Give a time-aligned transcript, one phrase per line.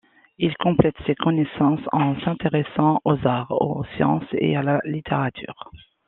[0.39, 5.69] Il complète ses connaissances en s'intéressant aux arts, aux sciences et à la littérature.